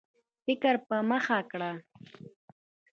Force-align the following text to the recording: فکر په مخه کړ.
فکر 0.45 0.75
په 0.87 0.95
مخه 1.09 1.39
کړ. 1.51 1.61